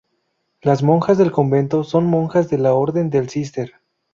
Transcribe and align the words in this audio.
Las 0.63 0.81
monjas 0.81 1.19
del 1.19 1.31
convento 1.31 1.83
son 1.83 2.07
monjas 2.07 2.49
de 2.49 2.57
la 2.57 2.73
Orden 2.73 3.11
del 3.11 3.29
Císter. 3.29 3.73